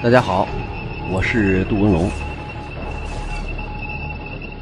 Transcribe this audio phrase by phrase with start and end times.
[0.00, 0.48] 大家好，
[1.10, 2.08] 我是杜文龙，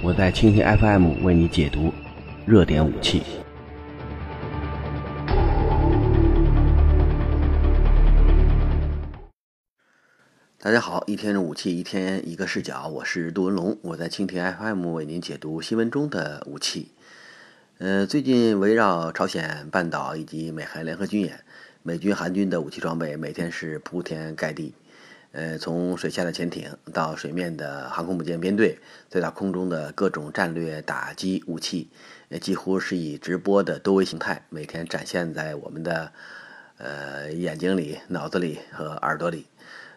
[0.03, 1.93] 我在蜻蜓 FM 为你解读
[2.47, 3.23] 热点武器。
[10.59, 16.93] 大家好，一天的武器，一天一个视角，我是杜文龙，我在蜻蜓 FM 为您解读新闻中的武器。
[17.77, 21.45] 呃，最近围绕朝鲜半岛以及美韩联合军演，
[21.83, 24.73] 美军、韩军的武器装备每天是铺天盖地。
[25.37, 28.79] 呃，从水下的潜艇到水面的航空母舰编队，
[29.11, 31.91] 再到空中的各种战略打击武器，
[32.31, 36.11] 呃，几乎是以直播的多维形态每天展现在我们的
[36.79, 39.45] 呃眼睛里、脑子里和耳朵里。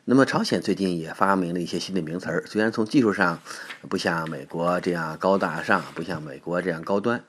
[0.04, 3.40] 那么，朝鲜最近也发明了一些新的名词儿，虽然从技术上
[3.88, 7.24] 不像美国这样高大上，不像美国这样高端，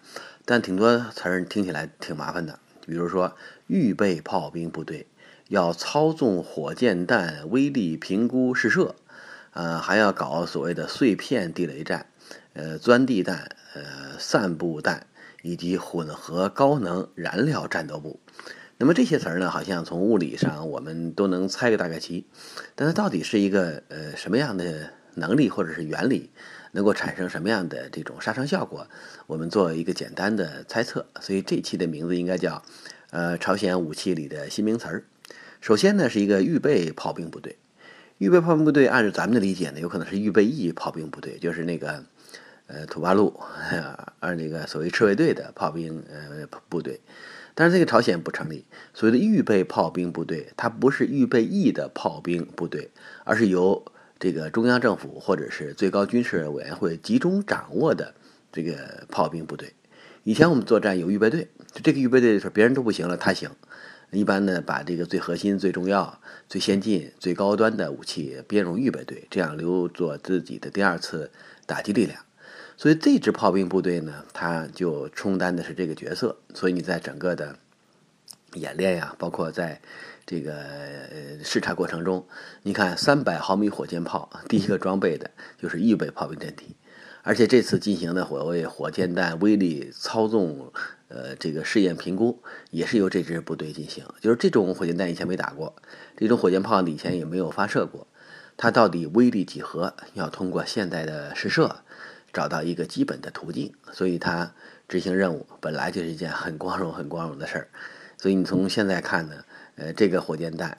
[0.44, 2.58] 但挺多词儿听起来挺麻烦的。
[2.84, 3.36] 比如说，
[3.68, 5.06] 预备炮兵部队。
[5.50, 8.94] 要操纵火箭弹威力评估试射，
[9.52, 12.06] 呃，还要搞所谓的碎片地雷战，
[12.52, 15.08] 呃，钻地弹，呃，散布弹，
[15.42, 18.20] 以及混合高能燃料战斗部。
[18.78, 22.28] 那么这些词儿呢，好像从物理上我们都能猜个大概齐，
[22.76, 26.30] 但它到底是一个呃什么样的能力或者是原理，
[26.70, 28.86] 能够产生什么样的这种杀伤效果？
[29.26, 31.04] 我们做一个简单的猜测。
[31.20, 32.62] 所以这期的名字应该叫，
[33.10, 35.04] 呃，朝鲜武器里的新名词儿。
[35.60, 37.56] 首先呢，是一个预备炮兵部队。
[38.16, 42.02] 预备炮兵部队，按照咱们的理解呢，有可能是预备役炮兵部队，就是那个
[42.66, 43.38] 呃土八路，
[44.20, 47.00] 而那个所谓赤卫队的炮兵呃部队。
[47.54, 52.90] 但是这个朝鲜不成立，所谓的预备炮兵部队，它不是预备役的炮兵部队，
[53.24, 53.84] 而是由
[54.18, 58.14] 这个中央政府或者是最高军事委员会集中掌握的
[58.50, 59.74] 这个炮兵部队。
[60.24, 61.48] 以前我们作战有预备队，
[61.82, 63.50] 这个预备队的时候，别人都不行了，他行。
[64.12, 71.30] 一般呢，把这个最核心、最重要、最先进、最高端的武器编入预备队，这样留作自己的第二次
[71.64, 72.20] 打击力量。
[72.76, 76.36] 所以这支炮兵部队呢，它就充当的是这个角色。
[76.54, 77.56] 所以你在整个的
[78.54, 79.80] 演练呀，包括在
[80.26, 80.64] 这个
[81.44, 82.26] 视察过程中，
[82.62, 86.74] 你看三百毫米火箭炮，第一个装备的就是预备炮兵阵地。
[87.22, 90.72] 而且这次进行的所谓火箭弹威力操纵，
[91.08, 94.04] 呃，这个试验评估也是由这支部队进行。
[94.20, 95.74] 就是这种火箭弹以前没打过，
[96.16, 98.06] 这种火箭炮以前也没有发射过，
[98.56, 101.82] 它到底威力几何，要通过现在的试射
[102.32, 103.74] 找到一个基本的途径。
[103.92, 104.54] 所以它
[104.88, 107.68] 执行任务本来就是一件很光荣、很光荣的事儿。
[108.16, 109.44] 所以你从现在看呢，
[109.76, 110.78] 呃，这个火箭弹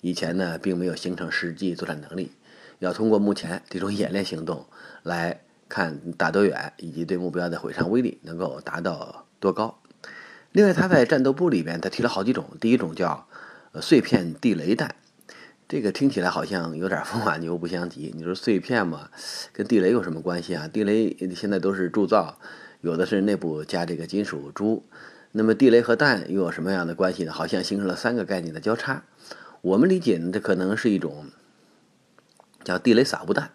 [0.00, 2.32] 以前呢并没有形成实际作战能力，
[2.78, 4.64] 要通过目前这种演练行动
[5.02, 5.42] 来。
[5.72, 9.78] 看打多远，以及对目标的毁伤威力能够达到多高。
[10.50, 12.44] 另外，他在战斗部里边，他提了好几种。
[12.60, 13.26] 第一种叫
[13.80, 14.94] 碎片地雷弹，
[15.66, 18.12] 这个听起来好像有点风马牛不相及。
[18.14, 19.08] 你说碎片嘛，
[19.54, 20.68] 跟地雷有什么关系啊？
[20.68, 22.38] 地雷现在都是铸造，
[22.82, 24.84] 有的是内部加这个金属珠。
[25.30, 27.32] 那么地雷和弹又有什么样的关系呢？
[27.32, 29.04] 好像形成了三个概念的交叉。
[29.62, 31.28] 我们理解呢，这可能是一种
[32.62, 33.52] 叫地雷撒布弹。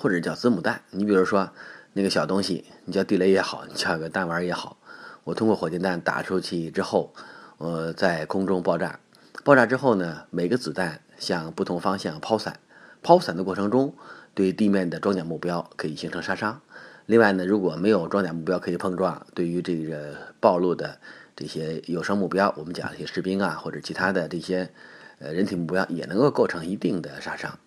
[0.00, 1.50] 或者叫子母弹，你比如说
[1.92, 4.76] 那个小东西，你叫地雷也好，你叫个弹丸也好，
[5.24, 7.12] 我通过火箭弹打出去之后，
[7.56, 9.00] 呃，在空中爆炸，
[9.42, 12.60] 爆炸之后呢，每个子弹向不同方向抛散，
[13.02, 13.92] 抛散的过程中
[14.34, 16.60] 对地面的装甲目标可以形成杀伤。
[17.06, 21.00] 另外呢，如果没有装甲目标可以碰撞，对于这个暴露的
[21.34, 24.70] 这些有生目标，我们讲一些士兵啊或者其他的这些
[25.18, 27.58] 呃人体目标，也能够构成一定的杀伤。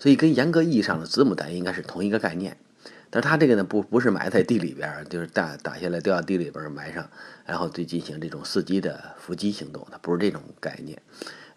[0.00, 2.56] 所以跟严格意义上的子母弹应该是同一个概念，
[3.10, 7.08] 但是它这个呢不不是埋在地里边，就是打打下来掉到地里边埋上，
[7.44, 11.00] 然后对进行这种伺机的伏击行动，它不是这种概念，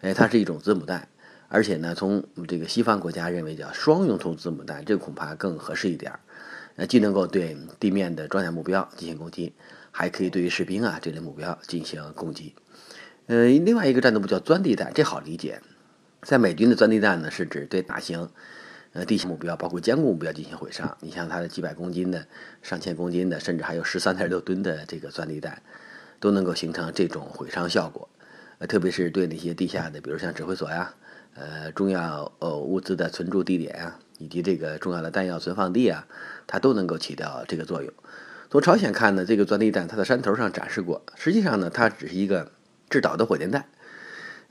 [0.02, 1.08] 哎，它是一种子母弹，
[1.48, 6.20] 而且呢，从这个西方国家认为叫双用途子母弹，这恐怕更合适一点儿，
[6.76, 9.54] 呃，既能够对地面的装甲目标进行攻击，
[9.90, 12.54] 还可以对于士兵啊这类目标进行攻击，
[13.24, 15.62] 呃，另外一个战斗部叫钻地弹，这好理解。
[16.24, 18.30] 在美军的钻地弹呢，是指对大型，
[18.94, 20.96] 呃地形目标，包括坚固目标进行毁伤。
[21.00, 22.26] 你像它的几百公斤的、
[22.62, 25.62] 上千公斤的，甚至还有十三点六吨的这个钻地弹，
[26.18, 28.08] 都能够形成这种毁伤效果。
[28.58, 30.94] 呃，特别是对那些地下的，比如像指挥所呀、
[31.34, 36.06] 呃重要呃物资的存储地点啊，以及这个重要的弹药存放地啊，
[36.46, 37.92] 它都能够起到这个作用。
[38.50, 42.50] 从朝鲜看呢，这个钻地弹它在山头上展示过，实际上呢，它只是一个
[42.88, 43.66] 制导的火箭弹。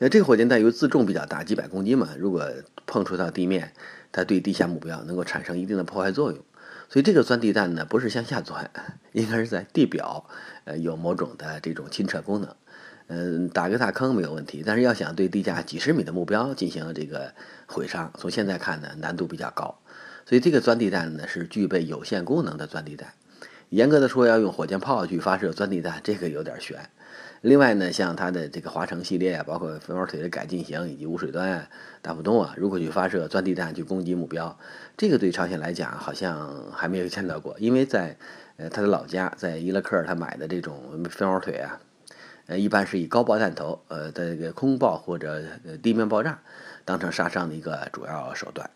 [0.03, 2.45] 那这个火箭弹由于自重比较大，几百公斤嘛，如果
[2.85, 3.71] 碰触到地面，
[4.11, 6.43] 它对地下目标能够产生一定的破坏作用。
[6.89, 8.69] 所以这个钻地弹呢，不是向下钻，
[9.13, 10.25] 应该是在地表，
[10.65, 12.53] 呃，有某种的这种侵蚀功能。
[13.07, 17.33] 嗯，打个大坑没有问题，但是要想对地下几十米的目标进行这个
[17.67, 19.79] 毁伤，从现在看呢，难度比较高。
[20.25, 23.13] 所以这个钻地弹呢是具备有限功能的钻地弹。
[23.69, 26.89] 严格的说，要用火箭炮去发射钻地弹，这个有点悬。
[27.43, 31.67] 另外呢，像它的这个华城系列啊，包括飞毛腿的改进型以及无水端
[32.01, 34.57] 大浦洞啊，如果去发射钻地弹去攻击目标，
[34.95, 38.15] 这个对朝鲜来讲好像还没有见到过，因为在
[38.55, 41.77] 呃他的老家在伊拉克，他买的这种飞毛腿啊。
[42.45, 45.41] 呃，一般是以高爆弹头，呃的这个空爆或者
[45.81, 46.39] 地面爆炸
[46.85, 48.69] 当成杀伤的一个主要手段。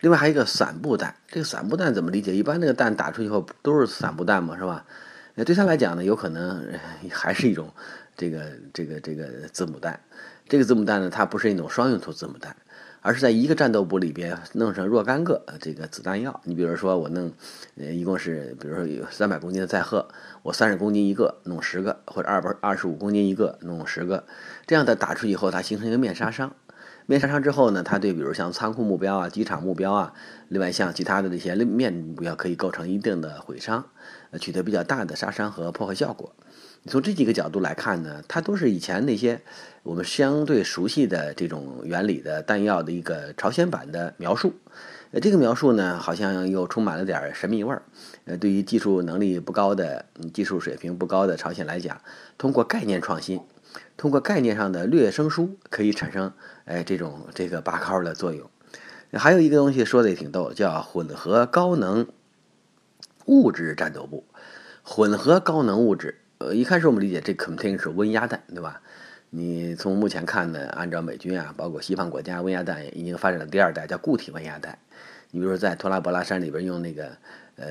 [0.00, 2.34] 另外还有一个散布弹，这个散布弹怎么理解？
[2.34, 4.86] 一般那个弹打出去后都是散布弹嘛，是吧？
[5.34, 6.66] 那对他来讲呢，有可能
[7.10, 7.72] 还是一种
[8.16, 10.00] 这个这个这个子母弹。
[10.48, 12.56] 这个子母弹呢，它不是一种双用途子母弹。
[13.02, 16.38] 而是在一个战斗部里边弄上若干个这个子弹药。
[16.44, 17.32] 你比如说，我弄，
[17.78, 20.06] 呃，一共是，比如说有三百公斤的载荷，
[20.42, 24.24] 我三十公斤一个，弄十个，或者二百二十五公斤一个，弄十个，
[24.66, 26.54] 这样的打出以后，它形成一个面杀伤。
[27.10, 30.12] 面杀伤之后呢，它对比如像仓库目标啊、机场目标啊，
[30.46, 33.84] 另外像其他的这些面目标，可以构成一定的毁伤，
[34.38, 36.32] 取得比较大的杀伤和破坏效果。
[36.86, 39.40] 从这几个角度来看呢，它都是以前那些
[39.82, 44.54] 我们相对熟悉的这种原理的弹药的一个朝鲜版的描述。
[45.10, 47.82] 呃，这个描述呢，好像又充满了点神秘味儿。
[48.26, 52.00] 呃，对于技术能力不高的、技术水平不高的朝鲜来讲，
[52.38, 53.40] 通过概念创新，
[53.96, 56.32] 通过概念上的略生疏，可以产生
[56.64, 58.48] 哎这种这个拔高的作用。
[59.12, 62.06] 还有一个东西说的也挺逗，叫混合高能
[63.26, 64.24] 物质战斗部。
[64.82, 66.16] 混合高能物质。
[66.38, 68.80] 呃，一开始我们理解这肯定是温压弹，对吧？
[69.28, 74.78] 你从目前看呢，按照美军啊，包括西方国家，温压弹已经发展了第二代，叫固体温压弹。
[75.30, 77.10] 你比如说在托拉博拉山里边用那个
[77.56, 77.66] 呃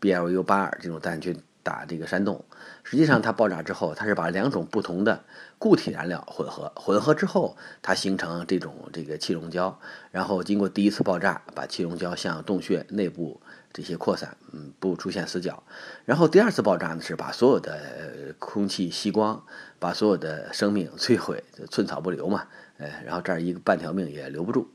[0.00, 2.44] BLU 八二这种弹去打这个山洞，
[2.82, 5.24] 实际上它爆炸之后，它是把两种不同的
[5.58, 9.78] 固体燃料混合，混合之后它形成这种这个气溶胶，
[10.10, 13.40] 然后经过第一次爆炸，把气溶胶向洞穴内部。
[13.74, 15.62] 这些扩散，嗯，不出现死角。
[16.04, 19.42] 然后第二次爆炸呢，是把所有的空气吸光，
[19.78, 22.46] 把所有的生命摧毁，寸草不留嘛。
[22.76, 24.68] 哎，然后这儿一个半条命也留不住。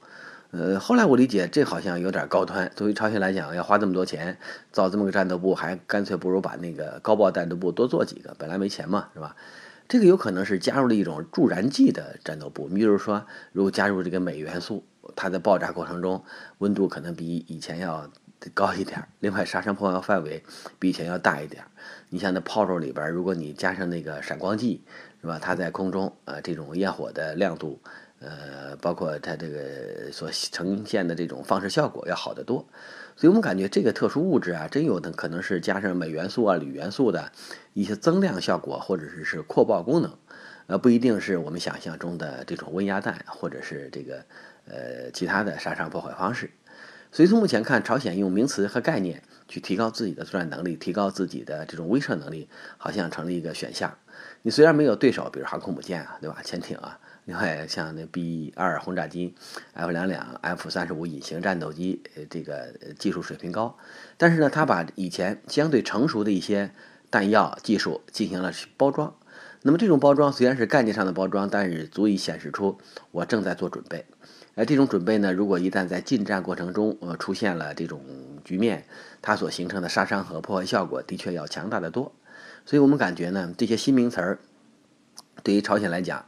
[0.51, 2.71] 呃，后来我理解，这好像有点高端。
[2.75, 4.37] 作为朝鲜来讲，要花这么多钱
[4.71, 9.35] 造这么个战斗部，还干脆不如把那个高爆弹斗部多做几个，本来没钱嘛，是吧？
[9.87, 12.67] 这个有可能是加入了一种助燃剂的战斗部。
[12.69, 14.85] 你比如说，如果加入这个镁元素，
[15.15, 16.23] 它在爆炸过程中
[16.59, 18.09] 温度可能比以前要。
[18.53, 20.43] 高一点，另外杀伤破坏范围
[20.77, 21.63] 比以前要大一点。
[22.09, 24.83] 你像那炮手里边，如果你加上那个闪光剂，
[25.21, 25.39] 是吧？
[25.41, 27.81] 它在空中，呃，这种焰火的亮度，
[28.19, 32.65] 呃，包括它这个所呈现的这种放射效果要好得多。
[33.15, 37.31] 所以我们感觉这个特殊物质啊，真有的可能是加上镁元素啊、铝元素的
[37.73, 40.13] 一些增量效果，或者是是扩爆功能，
[40.67, 44.23] 呃，不一定是我们想象中的这种温压弹，或者是这个
[44.67, 46.51] 呃其他的杀伤破坏方式。
[47.11, 52.47] 所以从目前看，朝鲜用名词和概念去提高自己的作战能力，提高自己的这种威慑能力，
[52.77, 53.97] 好像成了一个选项。
[54.41, 56.37] 你虽然没有对手，比如航空母舰啊，对吧？
[56.43, 59.35] 潜艇啊，另外像那 B 二轰炸机、
[59.73, 63.77] F 两两、F 三十五隐形战斗机，呃，这个技术水平高，
[64.17, 66.71] 但是呢，他把以前相对成熟的一些
[67.09, 69.13] 弹药技术进行了包装。
[69.63, 72.77] 那么这种包装虽然是概念上的包装，但是足以显示出
[73.11, 74.05] 我正在做准备。
[74.55, 78.01] 而这种准备呢，如果一旦在近战过程中，呃，出现了这种
[78.43, 78.85] 局面，
[79.21, 82.13] 它所形成的杀伤和破坏效果的确要强大的多。
[82.67, 84.39] 所以我们感觉呢，这些新名词儿
[85.41, 86.25] 对于朝鲜来讲，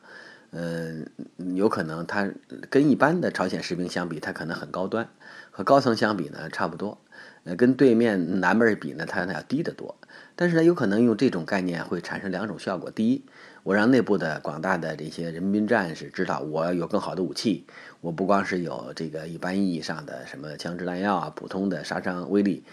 [0.51, 1.05] 嗯，
[1.53, 2.31] 有可能它
[2.69, 5.09] 跟一般的朝鲜士兵相比，它可能很高端，
[5.51, 6.97] 和高层相比呢差不多。
[7.43, 9.97] 呃，跟对面南边比呢，它要低得多。
[10.37, 13.25] 但是呢，有可能用这种概念会产生两种效果：第一，
[13.63, 17.65] 我让内部的广大的这些人民战士知道，我有更好的武器。
[17.99, 22.63] 我不光是有这个一般意义上的什么枪支弹药啊，普通的杀伤威力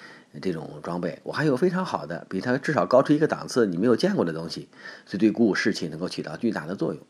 [0.40, 4.68] 这种装备，我还有非常好的，比它至少高出一个档次，你没有见过的东西，
[5.04, 7.02] 所以对鼓舞士气能够起到巨大的作用。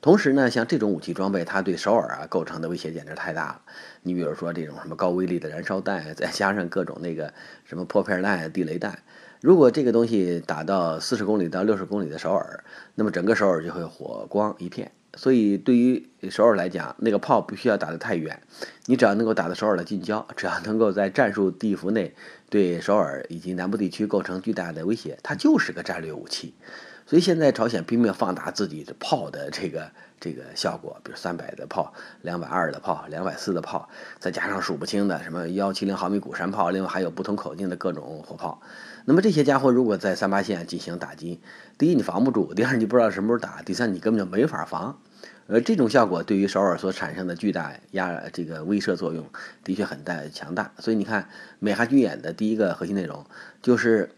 [0.00, 3.60] 同时呢，像这种武器装备，它对首尔啊构成的威胁简直太大了。
[4.02, 7.32] 你比如说这种什么高威力的燃烧弹，再加上各种那个
[7.64, 8.98] 什么破片弹、地雷弹，
[9.40, 12.62] 如果这个东西打到四十公里到六十公里的首尔，
[12.94, 14.92] 那么整个首尔就会火光一片。
[15.16, 18.42] 所以对于首尔来讲，那个炮不需要打得太远，
[18.86, 22.14] 你只要能够打到首尔的近郊，只要能够在战术地幅内
[22.48, 26.54] 对首尔以及南部地区构成巨大的威胁，它就是个战略武器。
[27.06, 31.92] 所以现在朝鲜拼命放大自己的炮的这个这个效果，比如三百的炮、
[32.22, 38.60] 两百二的炮、两百四的炮，再加上数不清的什么幺七零毫米鼓山炮，另外还有不同口径的各种火炮。
[39.04, 41.40] 那么这些家伙如果在三八线进行打击，
[41.76, 44.98] 第一你防不住，第二你不知道什么时候打，第三你根本就没法防。
[45.46, 49.28] 而，这种效果对于首尔所产生的巨大压这个威慑作用
[49.62, 50.72] 的确很大强大。
[50.78, 53.26] 所以你看，美韩军演的第一个核心内容
[53.60, 54.10] 就是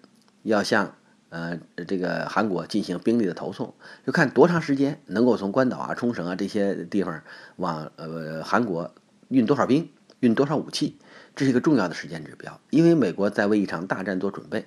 [0.44, 0.94] 要向
[1.28, 3.74] 呃这个韩国进行兵力的投送，
[4.06, 7.22] 就看多长时间能够从关岛啊、冲绳啊这些地方
[7.56, 8.94] 往呃韩国
[9.28, 9.90] 运多少兵、
[10.20, 10.96] 运多少武器，
[11.34, 12.60] 这是一个重要的时间指标。
[12.70, 14.66] 因为美国在为一场大战做准备。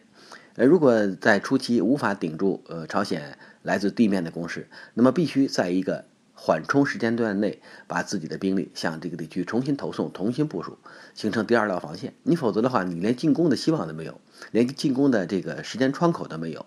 [0.55, 6.03] 呃，如果在初期无法顶住呃朝鲜来自地面的攻势，那么必须在一个
[6.41, 10.77] 缓冲时间段内，把自己的兵力向这个地区重新投送、重新部署，
[11.13, 12.13] 形成第二道防线。
[12.23, 16.65] 你否则的话，你连进攻的希望都没有，连进攻的这个时间窗口都没有。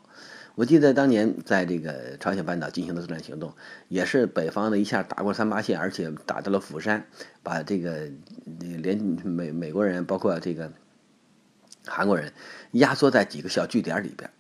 [0.55, 3.55] 我记得当年在这个朝鲜半岛进行的作战行动，
[3.89, 7.07] 也是北方的一下打过三八线，而且打到了釜山，
[7.43, 8.11] 把这个
[8.59, 10.71] 连美美国人包括这个
[11.87, 12.31] 韩国人
[12.73, 14.31] 压缩在几个小据点里边。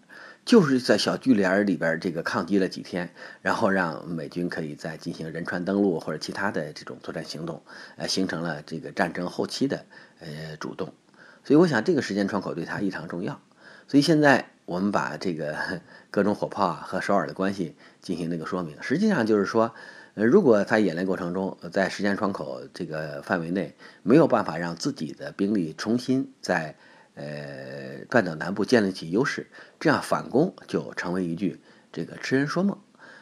[0.45, 7.63] 就是在小聚联里边这个抗击了几天，然后让美军可以再进行仁川登陆或者其他的这种作战行动，
[7.97, 9.87] 呃，形成了这个战争后期的
[10.19, 10.93] 呃主动。
[11.45, 13.41] 所以我想这个时间窗口对他异常重要。
[13.87, 15.57] 所以现在我们把这个
[16.11, 19.73] 各种火炮啊和首尔的关系进行那个说明，实际上就是说，
[20.15, 26.75] 呃，如果在演练过程中在时间窗口这个范围内没有办法让自己的兵力重新在。
[27.15, 31.61] 呃，半岛南部建立起优势，这样反攻就成为一句
[31.93, 32.79] 这个痴人说梦。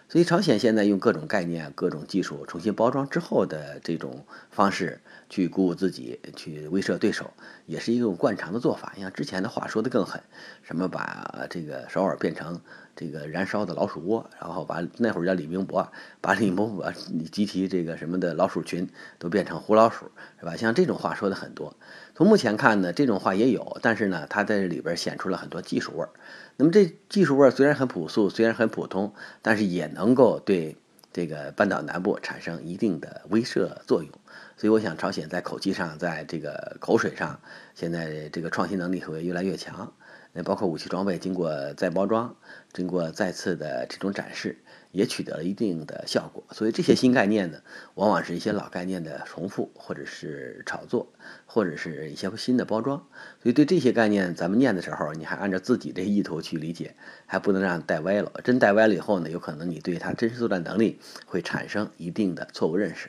[0.09, 5.01] 所以，朝鲜现在用各种概念、各种技术重新包装之后的这种方式
[5.31, 7.31] 去鼓舞自己、去威慑对手，
[7.65, 8.93] 也是一种惯常的做法。
[8.99, 10.21] 像之前的话说的更狠，
[10.63, 12.61] 什么把这个首尔变成
[12.97, 16.93] 这个燃烧的老鼠窝，然后把那会儿叫李明博，把李明博
[17.31, 18.87] 集体这个什么的老鼠群
[19.19, 20.11] 都变成胡老鼠，
[20.41, 20.57] 是吧？
[20.57, 21.75] 像这种话说的很多。
[22.15, 26.11] 从目前看呢，这种话也有，但是呢，它在这里边显出了很多技术味儿。
[26.57, 30.77] 那么这技术味儿虽然很朴素，虽然很普通，但是也能够对
[31.13, 34.13] 这个半岛南部产生一定的威慑作用。
[34.61, 37.41] 所以我想，朝鲜在口气上，在这个口水上，
[37.75, 39.91] 现在这个创新能力会越来越强。
[40.35, 42.37] 那包括武器装备经过再包装，
[42.75, 44.59] 经过再次的这种展示。
[44.93, 47.61] 也取得了一定的效果，所以这些新概念呢，
[47.95, 51.13] 往往是一些老概念的重复，或者是炒作，
[51.47, 52.99] 或者是一些新的包装。
[53.41, 58.33] 所以对这些概念，咱们念的时候，你还按照自己的意图去理解，还不能让带歪了。
[58.43, 63.09] 真带歪了以后呢，有可能你对它真实作战能力会产生一定的错误认识。